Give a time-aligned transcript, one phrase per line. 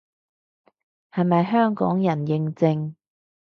[1.11, 2.95] 係咪香港人認證